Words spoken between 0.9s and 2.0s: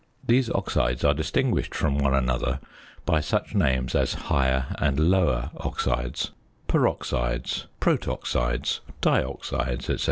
are distinguished from